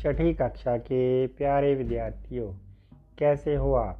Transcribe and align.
छठी 0.00 0.34
कक्षा 0.34 0.76
के 0.76 1.26
प्यारे 1.26 1.74
विद्यार्थियों, 1.74 2.52
कैसे 3.18 3.54
हो 3.54 3.74
आप? 3.74 3.98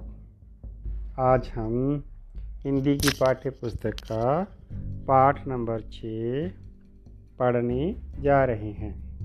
आज 1.18 1.48
हम 1.48 2.04
हिंदी 2.44 2.96
की 2.96 3.08
पाठ्य 3.08 3.50
पुस्तक 3.50 3.90
का 3.90 4.46
पाठ 5.06 5.48
नंबर 5.48 5.80
छः 5.80 6.48
पढ़ने 7.38 7.96
जा 8.20 8.44
रहे 8.44 8.70
हैं। 8.72 9.18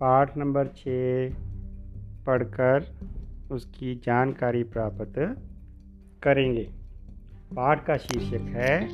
पाठ 0.00 0.36
नंबर 0.36 0.66
छः 0.66 1.34
पढ़कर 2.26 2.96
उसकी 3.50 3.94
जानकारी 3.94 4.62
प्राप्त 4.62 5.36
करेंगे। 6.22 6.64
पाठ 7.56 7.86
का 7.86 7.96
शीर्षक 7.96 8.44
है, 8.44 8.88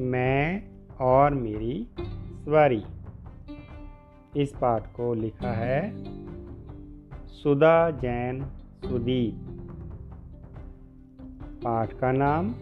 मैं 0.00 0.62
और 1.00 1.34
मेरी 1.34 1.88
सवारी। 2.44 2.82
इस 4.36 4.52
पाठ 4.60 4.86
को 4.86 5.14
लिखा 5.14 5.50
है, 5.50 6.04
सुधा 7.26 7.90
जैन 7.90 8.44
सुदीप। 8.84 9.48
पाठ 11.64 11.92
का 11.92 12.12
नाम, 12.12 12.54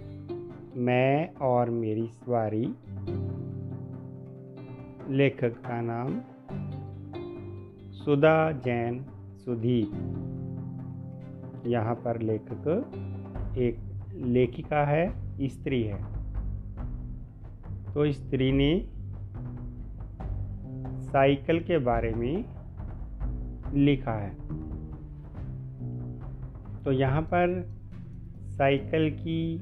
मैं 0.77 1.34
और 1.34 1.70
मेरी 1.70 2.06
सवारी। 2.06 2.74
लेखक 5.09 5.48
का 5.48 5.80
नाम, 5.80 6.20
सुधा 7.93 8.52
जैन 8.52 9.05
सुदीप। 9.45 9.93
यहाँ 11.66 11.95
पर 11.95 12.21
लेखक 12.23 12.93
एक 13.59 13.79
लेखिका 14.15 14.84
है, 14.84 15.30
स्त्री 15.48 15.82
है। 15.82 16.05
तो 17.95 18.12
स्त्री 18.12 18.52
ने 18.52 18.99
साइकिल 21.10 21.60
के 21.60 21.78
बारे 21.78 22.10
में 22.10 22.45
लिखा 23.74 24.12
है। 24.12 24.34
तो 26.84 26.93
यहाँ 26.93 27.23
पर 27.23 27.71
साइकिल 28.46 29.10
की 29.10 29.59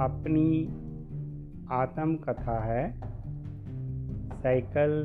अपनी 0.00 0.68
आत्मकथा 1.70 2.64
है। 2.64 3.00
साइकिल 4.42 5.04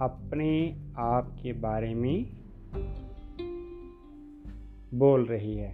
अपने 0.00 0.76
आप 0.98 1.36
के 1.42 1.52
बारे 1.52 1.94
में 1.94 2.26
बोल 4.94 5.24
रही 5.24 5.56
है। 5.56 5.72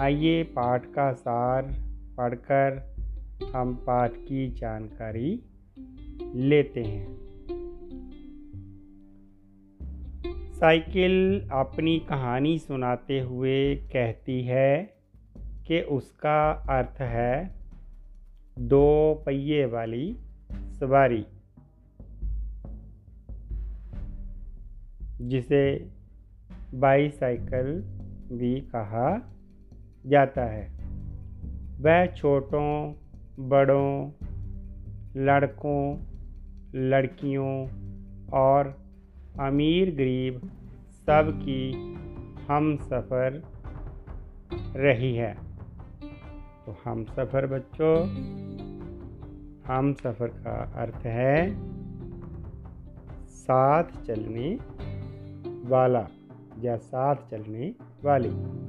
आइए 0.00 0.42
पाठ 0.42 0.86
का 0.86 1.12
सार 1.12 1.62
पढ़कर 2.16 2.93
हम 3.42 3.74
पाठ 3.74 4.12
की 4.16 4.50
जानकारी 4.50 5.42
लेते 6.34 6.82
हैं। 6.82 7.24
साइकिल 10.54 11.48
अपनी 11.52 11.98
कहानी 11.98 12.58
सुनाते 12.58 13.20
हुए 13.20 13.74
कहती 13.74 14.42
है 14.42 14.96
कि 15.66 15.80
उसका 15.80 16.50
अर्थ 16.50 17.00
है 17.00 17.54
दो 18.58 19.14
पहिए 19.26 19.64
वाली 19.64 20.16
सवारी, 20.52 21.26
जिसे 25.20 25.90
बाईसाइकिल 26.74 27.80
भी 28.38 28.60
कहा 28.60 29.32
जाता 30.06 30.44
है। 30.44 30.68
वह 31.80 32.06
छोटों 32.06 33.03
बड़ों, 33.40 34.10
लड़कों, 35.16 35.98
लड़कियों 36.74 37.68
और 38.32 38.84
अमीर 39.40 39.94
गरीब 39.94 40.50
सब 40.90 41.40
की 41.42 41.72
हम 42.48 42.76
सफ़र 42.76 43.42
रही 44.76 45.14
है। 45.14 45.34
तो 46.66 46.76
हम 46.84 47.04
सफ़र 47.04 47.46
बच्चों, 47.46 48.08
हम 49.66 49.92
सफ़र 49.92 50.28
का 50.28 50.72
अर्थ 50.76 51.06
है 51.06 51.56
साथ 53.26 53.84
चलने 53.84 54.58
वाला 55.64 56.08
या 56.60 56.76
साथ 56.76 57.16
चलने 57.30 57.74
वाली। 58.04 58.63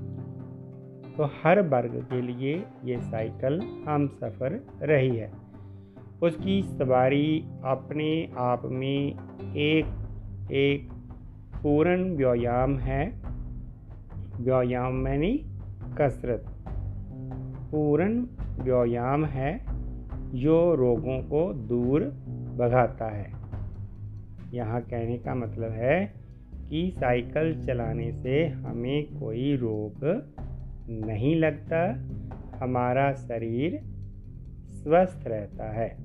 तो 1.18 1.24
हर 1.24 1.62
वर्ग 1.62 1.94
के 2.10 2.22
लिए 2.22 2.66
ये 2.86 3.00
साइकिल 3.00 3.62
हम 3.88 4.08
सफ़र 4.08 4.60
रही 4.82 5.16
है। 5.18 5.32
उसकी 6.24 6.64
सवारी 6.64 7.46
अपने 7.64 8.30
आप 8.38 8.62
में 8.66 9.14
एक 9.56 9.86
एक 10.52 10.90
पूर्ण 11.64 12.16
व्यायाम 12.16 12.78
है। 12.78 13.22
व्यायाम 14.42 14.94
मैंने 14.94 15.32
कसरत। 15.98 16.46
पूर्ण 17.72 18.26
व्यायाम 18.62 19.26
है 19.26 19.66
जो 20.36 20.76
रोगों 20.76 21.20
को 21.22 21.54
दूर 21.54 22.04
भगाता 22.58 23.10
है। 23.10 23.34
यहाँ 24.54 24.82
कहने 24.82 25.18
का 25.18 25.36
मतलब 25.36 25.72
है 25.72 26.14
कि 26.70 26.92
साइकिल 26.96 27.64
चलाने 27.66 28.12
से 28.12 28.48
हमें 28.48 29.20
कोई 29.20 29.56
रोग 29.56 30.06
नहीं 30.90 31.36
लगता, 31.36 31.92
हमारा 32.58 33.14
शरीर 33.14 33.82
स्वस्थ 34.70 35.28
रहता 35.28 35.72
है। 35.72 35.98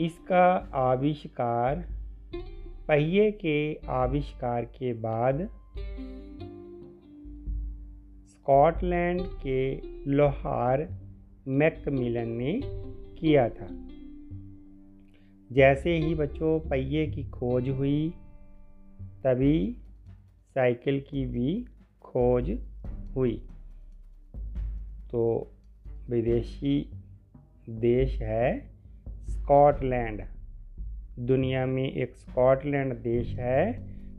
इसका 0.00 0.70
आविष्कार, 0.74 1.88
पहिए 2.88 3.30
के 3.30 3.74
आविष्कार 3.74 4.64
के 4.64 4.92
बाद 4.92 5.48
स्कॉटलैंड 8.26 9.20
के 9.22 9.80
लोहार 10.10 10.88
मैकमिलन 11.48 12.28
ने 12.28 12.60
किया 13.18 13.48
था। 13.48 13.66
जैसे 15.52 15.96
ही 15.96 16.14
बच्चों 16.14 16.68
पहिए 16.68 17.06
की 17.06 17.24
खोज 17.24 17.68
हुई, 17.68 18.14
तभी 19.24 19.76
साइकिल 20.54 21.00
की 21.00 21.26
भी 21.26 21.64
खोज 22.10 22.50
हुई। 23.16 23.46
तो 25.10 25.52
विदेशी 26.10 26.90
देश 27.68 28.22
है 28.22 28.70
स्कॉटलैंड। 29.28 30.22
दुनिया 31.18 31.66
में 31.66 31.92
एक 31.92 32.16
स्कॉटलैंड 32.16 32.94
देश 32.94 33.34
है। 33.38 33.60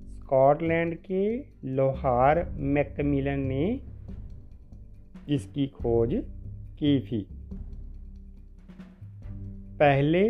स्कॉटलैंड 0.10 0.96
के 0.96 1.46
लोहार 1.66 2.50
मैकमिलन 2.50 3.40
ने 3.40 3.82
इसकी 5.30 5.68
खोज 5.68 6.10
की 6.80 7.00
थी। 7.00 7.28
पहले 9.80 10.26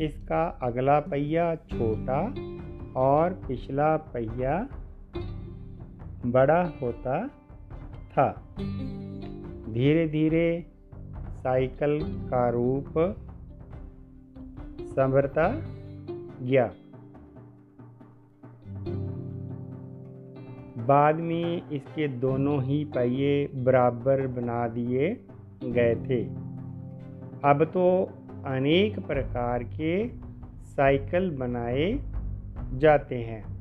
इसका 0.00 0.48
अगला 0.62 1.00
पहिया 1.00 1.54
छोटा 1.54 2.20
और 2.96 3.32
पिछला 3.48 3.96
पहिया 3.96 4.68
बड़ा 6.32 6.72
होता 6.82 7.28
था। 8.12 8.42
धीरे 9.72 10.08
धीरे 10.08 10.66
साइकिल 11.16 12.00
का 12.02 12.48
रूप 12.48 13.16
संभरता 14.80 15.48
गया। 16.42 16.70
बाद 20.86 21.14
में 21.14 21.70
इसके 21.70 22.08
दोनों 22.08 22.62
ही 22.62 22.84
पहिए 22.84 23.46
बराबर 23.46 24.26
बना 24.26 24.68
दिए 24.68 25.20
गए 25.64 25.94
थे। 25.94 26.24
अब 27.44 27.64
तो 27.64 28.10
अनेक 28.46 29.06
प्रकार 29.06 29.62
के 29.62 30.08
साइकिल 30.64 31.30
बनाए 31.30 31.98
जाते 32.74 33.14
हैं। 33.14 33.55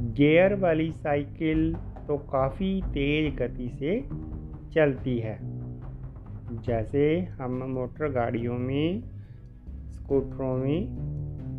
गियर 0.00 0.54
वाली 0.54 0.92
साइकिल 0.92 1.74
तो 1.74 2.18
काफ़ी 2.18 2.82
तेज़ 2.82 3.34
गति 3.34 3.68
से 3.68 4.08
चलती 4.74 5.18
है। 5.18 5.38
जैसे 6.62 7.20
हम 7.20 7.62
मोटर 7.62 8.08
गाड़ियों 8.08 8.58
में, 8.58 9.02
स्कूटरों 9.88 10.56
में 10.56 10.88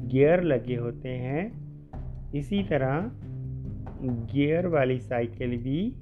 गियर 0.07 0.43
लगे 0.43 0.75
होते 0.75 1.09
हैं, 1.09 1.51
इसी 2.35 2.63
तरह 2.63 3.11
गियर 4.03 4.67
वाली 4.67 4.99
साइकिल 4.99 5.57
भी 5.57 5.95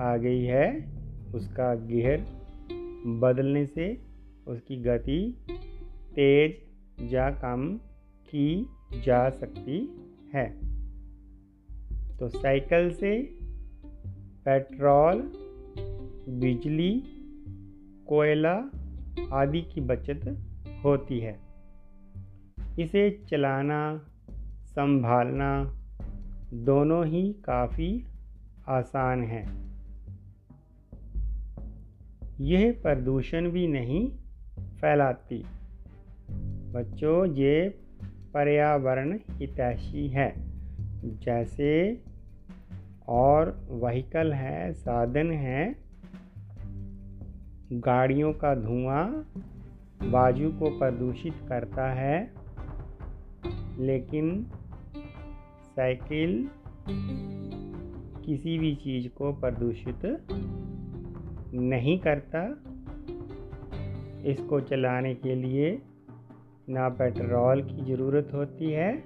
आ 0.00 0.16
गई 0.16 0.44
है। 0.44 0.94
उसका 1.34 1.74
गियर 1.74 2.20
बदलने 3.06 3.66
से 3.66 4.00
उसकी 4.46 4.76
गति 4.76 5.44
तेज 6.14 6.54
या 7.12 7.30
कम 7.30 7.80
की 8.26 8.66
जा 9.04 9.30
सकती 9.30 9.96
है। 10.34 10.63
तो 12.24 12.28
साइकिल 12.28 12.90
से 12.90 13.22
पेट्रोल 14.44 15.32
बिजली, 16.28 17.02
कोयला 18.06 18.70
आदि 19.32 19.62
की 19.62 19.80
बचत 19.80 20.38
होती 20.84 21.18
है। 21.18 21.40
इसे 22.78 23.22
चलाना, 23.28 24.08
संभालना 24.66 25.78
दोनों 26.54 27.06
ही 27.06 27.32
काफ़ी 27.32 28.06
आसान 28.68 29.22
है। 29.22 29.46
यह 32.40 32.80
प्रदूषण 32.82 33.50
भी 33.50 33.68
नहीं 33.68 34.10
फैलाती। 34.80 35.44
बच्चों, 36.72 37.26
ये 37.26 37.68
पर्यावरण 38.34 39.18
हितैषी 39.30 40.08
है। 40.08 40.54
जैसे 41.04 42.00
और 43.08 43.66
वहीकल 43.70 44.32
है, 44.32 44.72
साधन 44.72 45.30
है, 45.30 45.76
गाड़ियों 47.72 48.32
का 48.32 48.54
धुआँ 48.54 49.26
वायु 50.02 50.50
को 50.50 50.78
प्रदूषित 50.78 51.34
करता 51.48 51.92
है, 51.92 52.32
लेकिन 53.78 54.46
साइकिल 55.76 56.50
किसी 58.26 58.58
भी 58.58 58.74
चीज़ 58.74 59.08
को 59.08 59.32
प्रदूषित 59.32 59.98
नहीं 61.54 61.98
करता। 61.98 62.48
इसको 64.30 64.60
चलाने 64.60 65.14
के 65.14 65.34
लिए 65.34 65.82
ना 66.68 66.88
पेट्रोल 66.88 67.62
की 67.62 67.84
ज़रूरत 67.84 68.30
होती 68.34 68.70
है, 68.70 69.04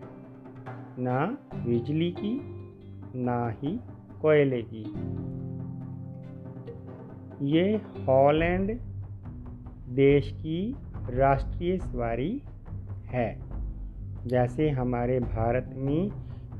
ना 0.99 1.39
बिजली 1.55 2.11
की। 2.11 2.58
ना 3.19 3.51
ही 3.51 3.81
कोयले 4.23 4.63
की 4.63 4.85
ये 7.43 7.77
हॉलैंड 7.77 8.79
देश 9.89 10.33
की 10.33 10.77
राष्ट्रीय 11.11 11.79
सवारी 11.79 12.43
है। 13.07 13.39
जैसे 14.27 14.71
हमारे 14.71 15.21
भारत 15.21 15.71
में 15.77 16.11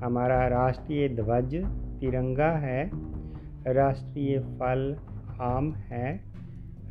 हमारा 0.05 0.47
राष्ट्रीय 0.49 1.09
ध्वज 1.09 1.55
तिरंगा 2.01 2.51
है, 2.51 2.91
राष्ट्रीय 3.67 4.39
फल 4.39 4.97
आम 5.41 5.73
है, 5.73 6.21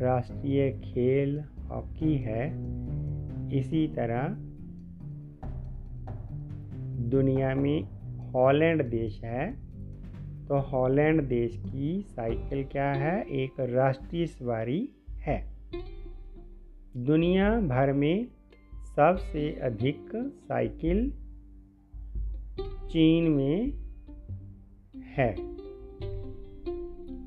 राष्ट्रीय 0.02 0.72
खेल 0.72 1.44
हॉकी 1.72 2.16
है, 2.18 2.48
इसी 3.60 3.88
तरह 3.88 4.28
दुनिया 7.10 7.56
में 7.56 7.97
हॉलैंड 8.38 8.90
देश 8.90 9.24
है 9.24 9.68
तो 10.46 10.60
हॉलैंड 10.60 11.22
देश 11.22 11.58
की 11.58 12.02
साइकिल 12.02 12.66
क्या 12.66 12.92
है? 12.92 13.24
एक 13.24 13.60
राष्ट्रीय 13.60 14.28
सवारी 14.28 14.90
है। 15.12 15.54
दुनिया 16.98 17.60
भर 17.60 17.94
में 17.94 18.28
सबसे 18.96 19.60
अधिक 19.60 20.10
साइकिल 20.48 21.12
चीन 22.90 23.32
में 23.32 23.72
है। 24.98 25.34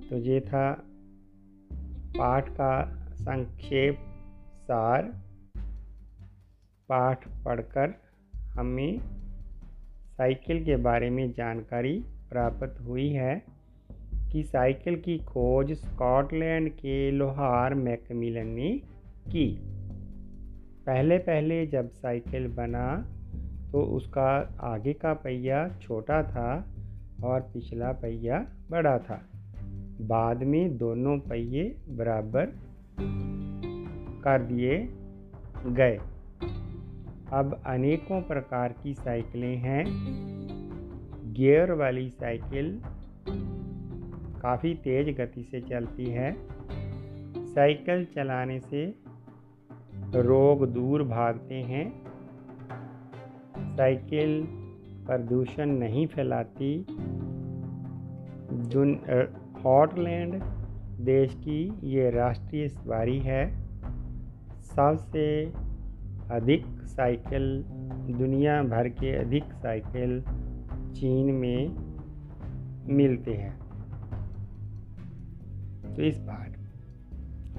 तो 0.09 0.17
ये 0.17 0.41
था 0.41 0.83
पाठ 2.19 2.49
का 2.49 3.05
संक्षेप 3.15 3.99
सार। 4.59 5.03
पाठ 6.89 7.29
पढ़कर 7.45 7.95
हमें 8.37 9.19
साइकिल 10.20 10.64
के 10.64 10.76
बारे 10.76 11.11
में 11.11 11.32
जानकारी 11.32 11.93
प्राप्त 12.31 12.81
हुई 12.81 13.08
है 13.08 13.43
कि 14.32 14.43
साइकिल 14.43 14.96
की 14.96 15.19
खोज 15.19 15.72
स्कॉटलैंड 15.72 16.69
के 16.70 17.11
लोहार 17.11 17.75
मैकमिलन 17.75 18.46
ने 18.46 18.70
की। 19.28 19.46
पहले 20.87 21.19
पहले 21.19 21.67
जब 21.67 21.88
साइकिल 21.90 22.49
बना 22.49 22.84
तो 23.72 23.82
उसका 23.82 24.58
आगे 24.61 24.93
का 24.93 25.14
पहिया 25.14 25.69
छोटा 25.82 26.22
था 26.22 26.75
और 27.25 27.40
पिछला 27.40 27.93
पहिया 27.93 28.46
बड़ा 28.70 28.99
था। 28.99 29.20
बाद 30.00 30.43
में 30.43 30.76
दोनों 30.78 31.19
पहिए 31.19 31.76
बराबर 31.88 32.46
कर 34.25 34.43
दिए 34.43 34.88
गए। 35.67 35.99
अब 37.32 37.62
अनेकों 37.67 38.23
प्रकार 38.23 38.75
की 38.82 38.94
साइकिलें 38.94 39.56
हैं। 39.56 39.85
गियर 41.32 41.73
वाली 41.73 42.11
साइकिल 42.11 42.82
काफ़ी 44.43 44.75
तेज़ 44.75 45.11
गति 45.11 45.43
से 45.43 45.61
चलती 45.61 46.05
है। 46.05 46.37
साइकिल 47.47 48.05
चलाने 48.05 48.61
से 48.61 48.94
रोग 50.15 50.69
दूर 50.69 51.03
भागते 51.03 51.55
हैं। 51.55 52.05
साइकिल 53.77 54.47
प्रदूषण 55.06 55.67
नहीं 55.67 56.06
फैलाती। 56.06 56.87
हॉटलैंड 59.65 60.43
देश 61.00 61.35
की 61.35 61.81
ये 61.85 62.11
राष्ट्रीय 62.11 62.69
सवारी 62.69 63.19
है। 63.19 63.62
सबसे 64.61 65.53
अधिक 66.31 66.65
साइकिल, 66.82 67.65
दुनिया 68.19 68.62
भर 68.62 68.88
के 68.88 69.17
अधिक 69.17 69.44
साइकिल 69.44 70.23
चीन 70.93 71.35
में 71.35 71.77
मिलते 72.94 73.35
हैं। 73.35 73.59
तो 75.97 76.03
इस 76.03 76.19
पाठ 76.19 76.50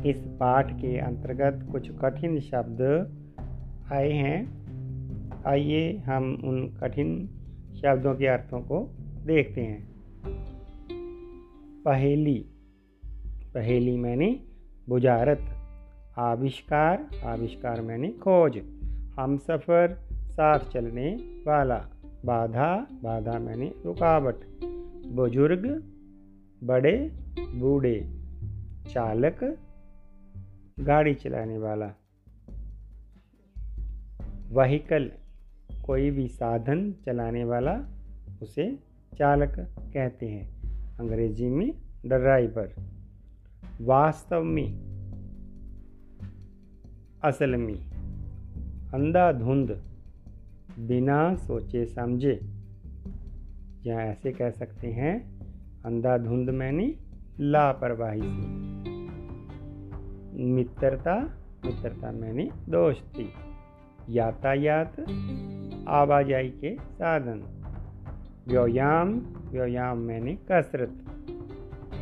इस 0.05 0.17
पाठ 0.39 0.71
के 0.71 0.97
अंतर्गत 0.97 1.71
कुछ 1.71 1.91
कठिन 1.91 2.39
शब्द 2.39 2.81
आए 3.91 4.11
हैं। 4.11 4.61
आइए 5.47 5.97
हम 5.97 6.41
उन 6.43 6.77
कठिन 6.81 7.29
शब्दों 7.81 8.15
के 8.15 8.27
अर्थों 8.27 8.59
को 8.61 8.95
देखते 9.25 9.61
हैं। 9.61 9.91
पहेली 11.85 12.45
पहेली 13.53 13.97
मैंने 13.97 14.39
बुझारत 14.89 15.50
आविष्कार 16.17 17.09
आविष्कार 17.25 17.81
मैंने 17.81 18.11
खोज। 18.11 18.57
हम 19.19 19.37
सफ़र, 19.37 19.99
साथ 20.13 20.59
चलने 20.59 21.15
वाला। 21.47 21.89
बाधा 22.25 22.87
बाधा 22.91 23.39
मैंने 23.39 23.73
रुकावट। 23.85 24.35
बुज़ुर्ग, 25.07 25.83
बड़े, 26.63 27.11
बूढ़े। 27.55 28.11
चालक, 28.89 29.57
गाड़ी 30.79 31.13
चलाने 31.13 31.57
वाला। 31.57 31.93
वहीकल, 34.49 35.11
कोई 35.85 36.11
भी 36.11 36.27
साधन 36.27 36.93
चलाने 37.05 37.43
वाला, 37.43 37.81
उसे 38.41 38.79
चालक 39.17 39.55
कहते 39.93 40.25
हैं। 40.25 40.61
अंग्रेज़ी 40.97 41.49
में, 41.49 41.73
ड्राइवर। 42.05 42.75
वास्तव 43.81 44.43
में 44.43 44.90
असल 47.23 47.55
में, 47.55 47.79
अंधाधुंध 48.93 49.71
बिना 50.79 51.35
सोचे 51.35 51.85
समझे। 51.85 52.39
या 53.85 53.99
ऐसे 53.99 54.31
कह 54.31 54.49
सकते 54.49 54.87
हैं, 54.87 55.41
अंधाधुंध 55.85 56.49
मैंने 56.49 56.93
लापरवाही 57.39 58.21
से। 58.21 58.47
मित्रता 60.43 61.19
मित्रता 61.65 62.11
मैंने 62.11 62.49
दोस्ती 62.69 63.33
यातायात, 64.09 64.99
आवाजाही 65.87 66.49
के 66.49 66.75
साधन। 66.75 67.43
व्यायाम 68.47 69.21
व्यायाम 69.51 69.97
मैंने 69.97 70.35
कसरत। 70.35 70.93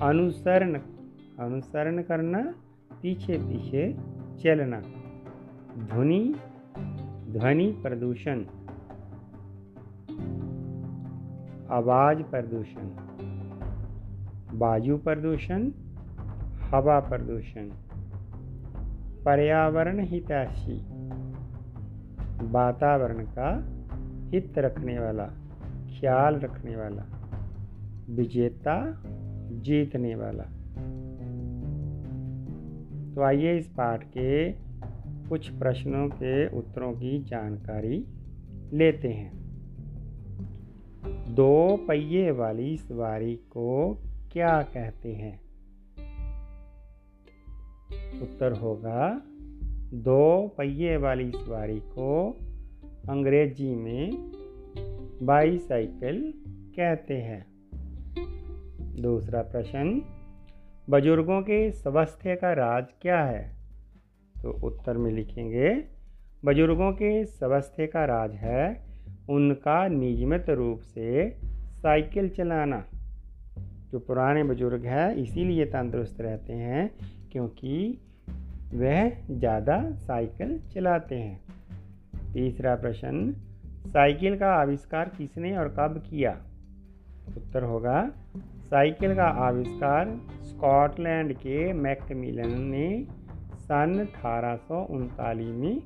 अनुसरण 0.02 0.80
अनुसरण 1.40 2.02
करना 2.02 2.56
पीछे 3.02 3.38
पीछे 3.38 3.94
चलना। 4.44 4.82
ध्वनि 5.80 6.36
ध्वनि 7.30 7.80
प्रदूषण। 7.84 8.44
आवाज़ 11.70 12.24
प्रदूषण। 12.24 12.90
वायु 14.58 14.98
प्रदूषण, 14.98 15.72
हवा 16.72 17.00
प्रदूषण। 17.00 17.70
पर्यावरण 19.26 20.00
हितैषी 20.00 20.86
वातावरण 22.42 23.26
का 23.26 23.80
हित 24.30 24.58
रखने 24.58 25.00
वाला, 25.00 25.28
ख्याल 26.00 26.36
रखने 26.36 26.76
वाला, 26.76 27.04
विजेता 28.10 29.04
जीतने 29.52 30.16
वाला। 30.16 30.44
तो 33.16 33.22
आइए 33.22 33.58
इस 33.58 33.68
पाठ 33.68 34.04
के 34.04 34.69
कुछ 35.30 35.50
प्रश्नों 35.50 36.10
के 36.10 36.58
उत्तरों 36.58 36.94
की 36.94 37.24
जानकारी 37.24 38.06
लेते 38.74 39.08
हैं। 39.08 39.40
दो 41.36 41.78
पहिए 41.88 42.32
वाली 42.32 42.78
सवारी 42.78 43.36
को 43.36 43.98
क्या 44.32 44.62
कहते 44.62 45.14
हैं? 45.14 45.42
उत्तर 48.22 48.52
होगा, 48.52 49.22
दो 49.94 50.48
पहिए 50.58 50.98
वाली 50.98 51.32
सवारी 51.32 51.80
को 51.80 52.38
अंग्रेज़ी 53.10 53.76
में 53.76 54.12
बाईसाइकिल 55.22 56.34
कहते 56.48 57.14
हैं। 57.14 57.46
दूसरा 59.02 59.42
प्रश्न, 59.42 60.02
बुज़ुर्गों 60.90 61.42
के 61.42 61.72
स्वास्थ्य 61.72 62.36
का 62.36 62.54
राज 62.54 62.86
क्या 63.02 63.26
है? 63.26 63.59
तो 64.44 64.52
उत्तर 64.64 64.98
में 64.98 65.12
लिखेंगे, 65.12 65.70
बुज़ुर्गों 66.46 66.92
के 66.92 67.26
स्वास्थ्य 67.26 67.88
का 67.88 68.06
राज 68.06 68.32
है 68.32 68.90
उनका 69.30 69.88
नियमित 69.88 70.50
रूप 70.50 70.80
से 70.80 71.30
साइकिल 71.76 72.30
चलाना। 72.30 72.84
जो 73.92 74.00
पुराने 74.00 74.44
बुज़ुर्ग 74.44 74.86
हैं, 74.86 75.16
इसीलिए 75.16 75.66
तंदुरुस्त 75.66 76.22
रहते 76.22 76.54
हैं 76.54 76.92
क्योंकि 77.32 78.02
वह 78.74 79.10
ज़्यादा 79.32 79.92
साइकिल 79.92 80.60
चलाते 80.74 81.16
हैं। 81.16 81.40
तीसरा 82.34 82.76
प्रश्न, 82.76 83.36
साइकिल 83.88 84.38
का 84.38 84.54
आविष्कार 84.54 85.12
किसने 85.18 85.58
और 85.58 85.68
कब 85.70 86.04
किया? 86.10 86.32
उत्तर 87.38 87.64
होगा, 87.64 88.12
साइकिल 88.70 89.16
का 89.16 89.28
आविष्कार 89.46 90.20
स्कॉटलैंड 90.44 91.34
के 91.34 91.74
मैकमिलन 91.74 92.60
ने 92.62 93.08
सन 93.72 94.00
अठारह 94.00 94.88
में 95.52 95.82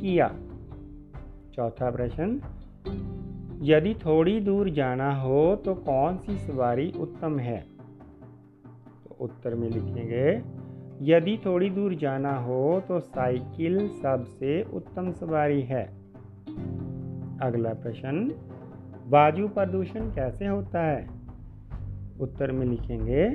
किया। 0.00 0.28
चौथा 1.54 1.90
प्रश्न, 1.90 2.40
यदि 3.62 3.94
थोड़ी 3.94 4.40
दूर 4.40 4.70
जाना 4.70 5.14
हो 5.20 5.56
तो 5.56 5.74
कौन 5.74 6.16
सी 6.16 6.38
सवारी 6.38 6.92
उत्तम 7.00 7.38
है? 7.38 7.60
तो 9.04 9.16
उत्तर 9.20 9.54
में 9.54 9.68
लिखेंगे, 9.68 10.42
यदि 11.02 11.38
थोड़ी 11.46 11.70
दूर 11.70 11.94
जाना 11.94 12.36
हो 12.36 12.82
तो 12.88 13.00
साइकिल 13.00 13.88
सबसे 13.88 14.62
उत्तम 14.62 15.10
सवारी 15.12 15.62
है। 15.62 15.84
अगला 17.42 17.74
प्रश्न, 17.74 18.34
वायु 19.06 19.48
प्रदूषण 19.48 20.10
कैसे 20.10 20.46
होता 20.46 20.82
है? 20.82 21.06
उत्तर 22.20 22.52
में 22.52 22.66
लिखेंगे 22.66 23.28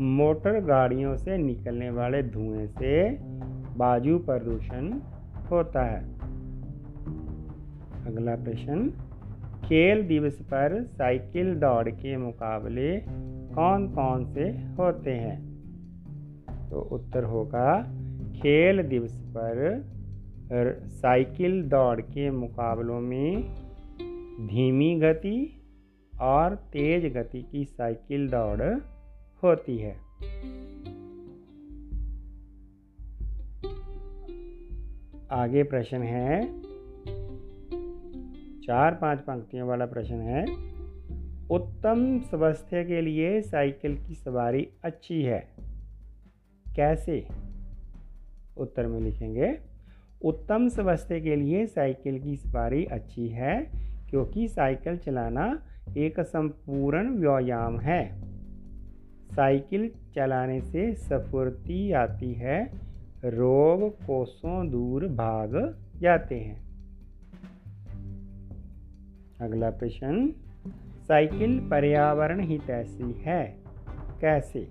मोटर 0.00 0.60
गाड़ियों 0.60 1.16
से 1.16 1.36
निकलने 1.38 1.90
वाले 1.90 2.22
धुएँ 2.22 2.66
से 2.66 3.10
वायु 3.76 4.18
प्रदूषण 4.18 4.92
होता 5.50 5.84
है। 5.84 6.14
अगला 8.06 8.36
प्रश्न, 8.36 8.90
खेल 9.64 10.02
दिवस 10.02 10.42
पर 10.42 10.84
साइकिल 10.84 11.54
दौड़ 11.54 11.88
के 11.88 12.16
मुकाबले 12.16 13.00
कौन 13.54 13.88
कौन 13.88 14.24
से 14.24 14.42
होते 14.50 15.10
हैं? 15.10 15.48
तो 16.70 16.80
उत्तर 16.80 17.24
होगा, 17.24 17.82
खेल 18.36 18.82
दिवस 18.82 19.20
पर 19.36 19.84
साइकिल 20.86 21.62
दौड़ 21.62 22.00
के 22.00 22.30
मुकाबलों 22.30 23.00
में 23.00 23.42
धीमी 24.46 25.00
गति 25.00 25.62
और 26.20 26.54
तेज 26.54 27.12
गति 27.12 27.42
की 27.42 27.64
साइकिल 27.64 28.28
दौड़ 28.28 28.78
होती 29.42 29.78
है। 29.78 30.08
आगे 35.30 35.62
प्रश्न 35.62 36.02
है। 36.02 36.60
चार 38.60 38.94
पाँच 38.94 39.20
पंक्तियों 39.20 39.68
वाला 39.68 39.86
प्रश्न 39.86 40.14
है। 40.14 40.42
उत्तम 41.50 42.18
स्वास्थ्य 42.18 42.84
के 42.84 43.00
लिए 43.00 43.42
साइकिल 43.42 44.04
की 44.04 44.14
सवारी 44.14 44.68
अच्छी 44.84 45.22
है। 45.22 45.48
कैसे? 46.76 47.28
उत्तर 48.56 48.86
में 48.86 49.00
लिखेंगे। 49.00 49.58
उत्तम 50.24 50.68
स्वास्थ्य 50.68 51.20
के 51.20 51.36
लिए 51.36 51.66
साइकिल 51.66 52.22
की 52.22 52.36
सवारी 52.36 52.84
अच्छी 52.84 53.28
है, 53.28 53.70
क्योंकि 54.10 54.48
साइकिल 54.48 54.96
चलाना 54.96 55.62
एक 55.96 56.20
संपूर्ण 56.20 57.18
व्यायाम 57.18 57.80
है। 57.80 58.27
साइकिल 59.38 59.90
चलाने 60.14 60.60
से 60.60 60.94
सफुर्ती 60.94 61.92
आती 61.92 62.32
है, 62.32 62.70
रोग 63.24 64.06
कोसों 64.06 64.70
दूर 64.70 65.06
भाग 65.06 65.78
जाते 66.00 66.40
हैं। 66.40 66.60
अगला 69.40 69.70
प्रश्न, 69.70 70.32
साइकिल 71.08 71.68
पर्यावरण 71.70 72.40
हितैषी 72.40 73.12
है, 73.12 73.58
कैसे? 74.20 74.70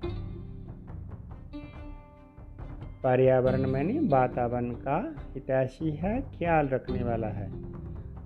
पर्यावरण 3.03 3.61
मैंने 3.61 3.99
वातावरण 3.99 4.71
का 4.71 5.15
हितैषी 5.33 5.91
है, 5.91 6.21
ख्याल 6.21 6.67
रखने 6.67 7.03
वाला 7.03 7.27
है। 7.27 7.51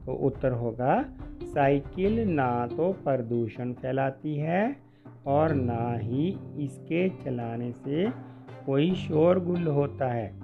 तो 0.06 0.14
उत्तर 0.14 0.52
होगा, 0.52 1.06
साइकिल 1.44 2.30
ना 2.30 2.68
तो 2.68 2.94
प्रदूषण 2.94 3.74
फैलाती 3.74 4.36
है 4.36 4.91
और 5.25 5.54
ना 5.54 5.98
ही 5.98 6.40
इसके 6.58 7.10
चलाने 7.10 7.72
से 7.72 8.10
कोई 8.66 8.96
शोरगुल 8.96 9.68
होता 9.68 10.12
है। 10.12 10.40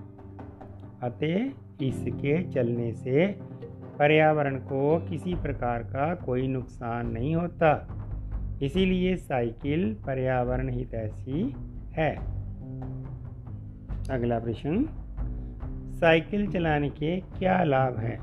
अतः 1.04 1.50
इसके 1.82 2.44
चलने 2.44 2.94
से 2.94 3.28
पर्यावरण 4.00 4.56
को 4.56 5.00
किसी 5.10 5.36
प्रकार 5.36 5.84
का 5.84 6.16
कोई 6.16 6.48
नुकसान 6.48 7.12
नहीं 7.12 7.36
होता। 7.36 7.94
इसीलिए 8.62 9.16
साइकिल 9.16 9.94
पर्यावरण 10.06 10.70
हितैषी 10.70 11.56
है। 11.92 12.16
अगला 14.12 14.40
प्रश्न, 14.40 14.90
साइकिल 15.96 16.52
चलाने 16.52 16.90
के 16.90 17.20
क्या 17.20 17.64
लाभ 17.64 17.98
हैं? 17.98 18.20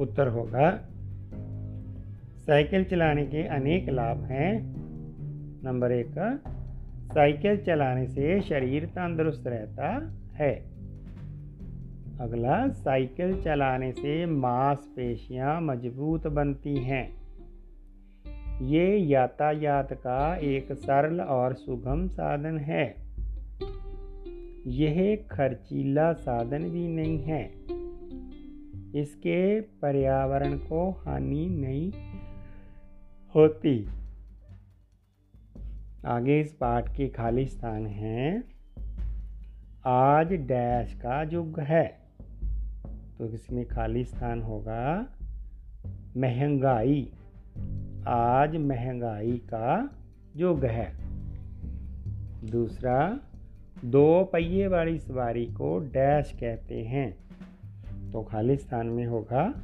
उत्तर 0.00 0.28
होगा, 0.28 0.70
साइकिल 2.36 2.84
चलाने 2.84 3.26
के 3.26 3.42
अनेक 3.42 3.88
लाभ 3.88 4.24
हैं। 4.24 4.73
नंबर 5.64 5.92
एक 5.92 6.42
साइकिल 7.14 7.56
चलाने 7.56 8.06
से 8.06 8.40
शरीर 8.40 8.86
तंदुरुस्त 8.86 9.46
रहता 9.46 10.12
है। 10.34 10.54
अगला, 12.20 12.68
साइकिल 12.68 13.42
चलाने 13.42 13.92
से 13.92 14.26
मांसपेशियाँ 14.26 15.60
मज़बूत 15.60 16.26
बनती 16.26 16.76
हैं। 16.76 17.12
ये 18.62 18.96
यातायात 18.96 19.92
का 19.92 20.36
एक 20.36 20.72
सरल 20.72 21.20
और 21.20 21.54
सुगम 21.54 22.08
साधन 22.08 22.58
है। 22.58 22.94
यह 24.66 25.24
खर्चीला 25.30 26.12
साधन 26.12 26.62
भी 26.62 26.88
नहीं 26.88 27.18
है। 27.18 27.50
इसके 29.00 29.60
पर्यावरण 29.60 30.58
को 30.58 30.90
हानि 30.90 31.48
नहीं 31.48 31.92
होती। 33.34 33.88
आगे 36.06 36.40
इस 36.40 36.52
पाठ 36.52 36.96
के 36.96 37.08
खाली 37.08 37.46
स्थान 37.46 37.86
हैं। 37.86 38.44
आज 39.86 40.32
डैश 40.32 40.94
का 40.94 41.22
युग 41.22 41.60
है। 41.60 41.98
तो 43.18 43.26
इसमें 43.26 43.68
खाली 43.68 44.04
स्थान 44.04 44.42
होगा 44.42 45.06
महँगाई। 46.16 47.12
आज 48.06 48.56
महँगाई 48.56 49.32
का 49.32 49.96
युग 50.36 50.64
है। 50.64 50.96
दूसरा, 52.50 53.20
दो 53.84 54.24
पहिए 54.24 54.66
वाली 54.66 54.98
सवारी 54.98 55.46
को 55.46 55.78
डैश 55.78 56.36
कहते 56.40 56.84
हैं। 56.84 57.16
तो 58.12 58.22
खाली 58.22 58.56
स्थान 58.56 58.86
में 58.86 59.06
होगा 59.06 59.54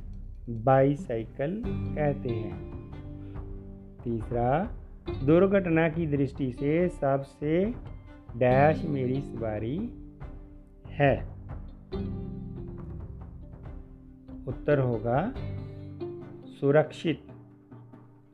बाईसाइकिल 0.51 1.63
कहते 1.67 2.29
हैं। 2.29 2.71
तीसरा 4.05 4.77
दुर्घटना 5.09 5.89
की 5.89 6.07
दृष्टि 6.07 6.53
से 6.53 6.89
सबसे 6.89 7.75
डैश 8.37 8.85
मेरी 8.85 9.21
सवारी 9.21 9.77
है। 10.89 11.29
उत्तर 14.49 14.79
होगा, 14.79 15.33
सुरक्षित। 16.61 17.23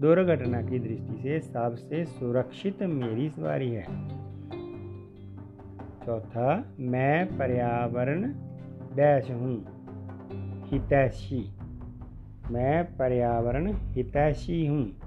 दुर्घटना 0.02 0.62
की 0.62 0.78
दृष्टि 0.78 1.22
से 1.22 1.40
सबसे 1.40 2.04
सुरक्षित 2.04 2.82
मेरी 2.82 3.30
सवारी 3.30 3.70
है। 3.70 3.84
चौथा, 6.06 6.74
मैं 6.80 7.38
पर्यावरण 7.38 8.32
डैश 8.96 9.30
हूँ, 9.30 9.56
हितैषी। 10.64 11.52
मैं 12.50 12.96
पर्यावरण 12.96 13.72
हितैषी 13.76 14.66
हूँ। 14.66 15.05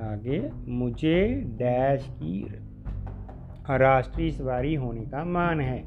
आगे, 0.00 0.50
मुझे 0.68 1.44
डैश 1.46 2.08
की 2.10 2.48
राष्ट्रीय 3.70 4.30
सवारी 4.30 4.74
होने 4.74 5.00
का 5.00 5.24
मान 5.24 5.60
है। 5.60 5.84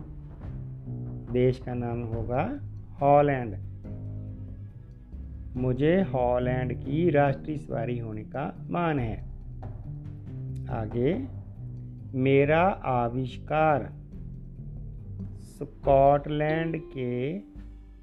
देश 1.33 1.59
का 1.59 1.73
नाम 1.73 2.01
होगा 2.01 2.59
हॉलैंड। 3.01 3.55
मुझे 5.57 6.01
हॉलैंड 6.01 6.73
की 6.73 7.09
राष्ट्रीय 7.09 7.57
सवारी 7.57 7.99
होने 7.99 8.23
का 8.23 8.67
मान 8.69 8.99
है। 8.99 9.17
आगे, 10.69 11.27
मेरा 12.17 12.61
आविष्कार 12.83 13.93
स्कॉटलैंड 15.41 16.81
के 16.97 17.39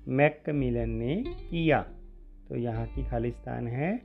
मैकमिलन 0.09 0.90
ने 0.90 1.25
किया। 1.28 1.87
तो 2.49 2.56
यहाँ 2.56 2.87
की 2.87 3.04
खालिस्तान 3.04 3.66
है 3.66 3.97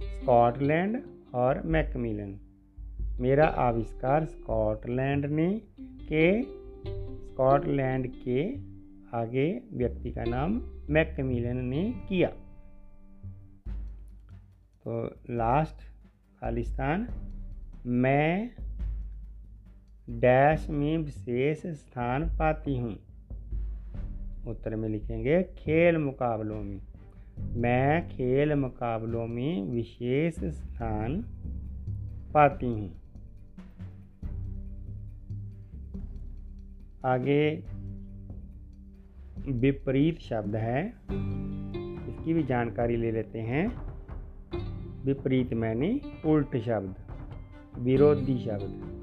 स्कॉटलैंड। 0.00 1.02
और 1.34 1.62
मैकमिलन। 1.62 2.38
मेरा 3.20 3.46
आविष्कार 3.46 4.24
स्कॉटलैंड 4.24 5.26
ने 5.26 5.62
के, 5.80 6.42
स्कॉटलैंड 7.26 8.12
के 8.14 8.54
आगे 9.16 9.62
व्यक्ति 9.72 10.10
का 10.10 10.24
नाम 10.24 10.62
मैकमिलन 10.90 11.56
ने 11.56 11.94
किया। 12.08 12.28
तो 14.84 15.16
लास्ट 15.30 15.76
खालिस्तान, 16.40 17.08
मैं 17.86 18.50
डैश 20.10 20.70
में 20.70 20.98
विशेष 20.98 21.66
स्थान 21.66 22.24
पाती 22.24 22.78
हूँ। 22.78 22.98
उत्तर 24.46 24.76
में 24.76 24.88
लिखेंगे 24.88 25.42
खेल 25.42 25.96
मुकाबलों 25.96 26.62
में। 26.62 26.93
मैं 27.38 28.08
खेल 28.08 28.54
मुकाबलों 28.54 29.26
में 29.26 29.62
विशेष 29.62 30.34
स्थान 30.34 31.24
पाती 32.34 32.66
हूँ। 32.66 33.00
आगे 37.04 37.64
विपरीत 39.48 40.18
शब्द 40.18 40.56
है। 40.56 40.88
इसकी 42.08 42.34
भी 42.34 42.42
जानकारी 42.42 42.96
ले 42.96 43.12
लेते 43.12 43.38
हैं। 43.38 43.94
विपरीत 45.04 45.54
मैंने 45.54 46.00
उल्ट 46.26 46.56
शब्द, 46.56 46.94
विरोधी 47.78 48.38
शब्द। 48.38 48.94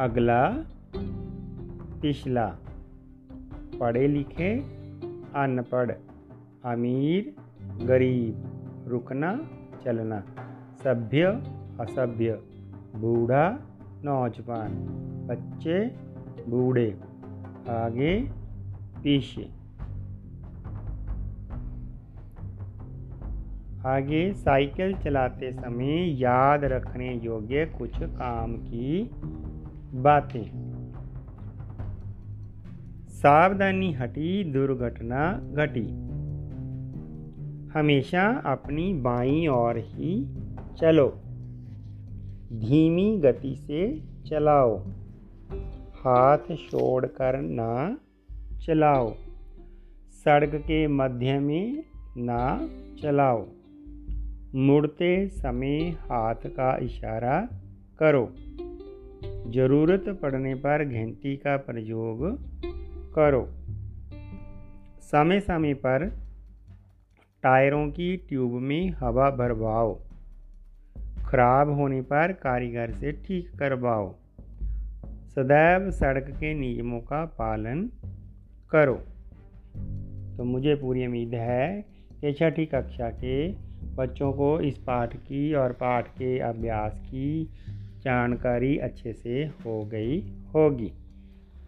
अगला, 0.00 0.66
पिछला, 2.02 2.58
पढ़े 3.80 4.08
लिखे, 4.08 4.56
अनपढ़। 5.34 5.92
अमीर, 6.64 7.36
गरीब, 7.86 8.42
रुकना, 8.88 9.48
चलना, 9.84 10.22
सभ्य, 10.84 11.26
असभ्य, 11.80 12.38
बूढ़ा, 12.96 13.58
नौजवान, 14.04 14.68
बच्चे, 15.26 15.86
बूढ़े, 16.48 17.00
आगे, 17.68 18.30
पीछे। 19.02 19.50
आगे 23.86 24.34
साइकिल 24.34 24.94
चलाते 24.94 25.52
समय 25.52 26.22
याद 26.22 26.64
रखने 26.64 27.14
योग्य 27.14 27.66
कुछ 27.66 28.02
काम 28.02 28.56
की 28.56 29.10
बातें। 29.94 30.44
सावधानी 33.08 33.92
हटी, 33.92 34.44
दुर्घटना 34.44 35.32
घटी। 35.32 36.09
हमेशा 37.74 38.42
अपनी 38.46 38.94
बाई 38.94 39.46
ओर 39.46 39.78
ही 39.78 40.26
चलो। 40.80 41.08
धीमी 42.52 43.18
गति 43.18 43.56
से 43.56 44.02
चलाओ। 44.26 44.78
हाथ 45.94 46.38
छोड़कर 46.38 47.40
ना 47.40 47.98
चलाओ। 48.66 49.14
सड़क 50.24 50.54
के 50.54 50.86
मध्य 50.86 51.38
में 51.38 51.84
ना 52.16 52.68
चलाओ। 53.02 53.46
मुड़ते 54.54 55.28
समय 55.28 55.78
हाथ 55.78 56.34
का 56.34 56.76
इशारा 56.76 57.48
करो। 57.98 58.32
ज़रूरत 59.50 60.18
पड़ने 60.22 60.54
पर 60.54 60.84
घंटी 60.84 61.36
का 61.36 61.56
प्रयोग 61.56 62.38
करो। 63.14 63.48
समय 65.00 65.40
समय 65.40 65.74
पर 65.74 66.19
टायरों 67.42 67.88
की 67.88 68.16
ट्यूब 68.16 68.52
में 68.52 68.90
हवा 68.90 69.30
भरवाओ। 69.30 70.00
खराब 71.26 71.70
होने 71.70 72.02
पर 72.02 72.32
कारीगर 72.32 72.90
से 72.90 73.12
ठीक 73.12 73.50
करवाओ। 73.58 74.14
सदैव 75.34 75.90
सड़क 75.90 76.30
के 76.30 76.54
नियमों 76.54 77.00
का 77.00 77.24
पालन 77.24 77.90
करो। 78.70 78.94
तो 80.36 80.44
मुझे 80.44 80.74
पूरी 80.74 81.06
उम्मीद 81.06 81.34
है 81.34 81.84
कि 82.20 82.32
छठी 82.32 82.66
कक्षा 82.66 83.10
के 83.10 83.48
बच्चों 83.94 84.32
को 84.32 84.60
इस 84.60 84.78
पाठ 84.78 85.16
की 85.16 85.54
और 85.54 85.72
पाठ 85.72 86.08
के 86.08 86.38
अभ्यास 86.38 87.02
की 87.06 87.44
जानकारी 88.04 88.78
अच्छे 88.78 89.12
से 89.12 89.42
हो 89.44 89.84
गई 89.84 90.20
होगी। 90.54 90.92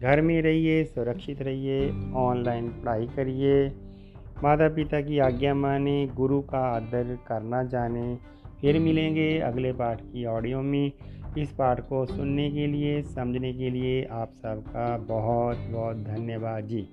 घर 0.01 0.21
में 0.21 0.41
रहिए, 0.41 0.83
सुरक्षित 0.83 1.41
रहिए 1.41 1.91
ऑनलाइन 2.13 2.67
पढ़ाई 2.67 3.07
करिए। 3.07 3.73
माता 4.43 4.69
पिता 4.69 5.01
की 5.01 5.19
आज्ञा 5.19 5.53
माने, 5.53 6.09
गुरु 6.15 6.41
का 6.41 6.57
आदर 6.57 7.17
करना 7.27 7.63
जाने। 7.63 8.17
फिर 8.61 8.79
मिलेंगे 8.79 9.39
अगले 9.39 9.73
पाठ 9.73 10.01
की 10.01 10.25
ऑडियो 10.25 10.61
में। 10.61 10.91
इस 11.37 11.51
पाठ 11.51 11.79
को 11.79 12.05
सुनने 12.05 12.51
के 12.51 12.67
लिए, 12.67 13.01
समझने 13.01 13.53
के 13.53 13.69
लिए 13.69 14.07
आप 14.11 14.31
सबका 14.35 14.97
बहुत 14.97 15.57
बहुत 15.71 15.97
धन्यवाद 15.97 16.63
जी। 16.63 16.89